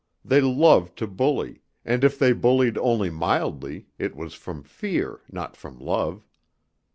[0.25, 5.55] They loved to bully, and if they bullied only mildly, it was from fear, not
[5.55, 6.25] from love.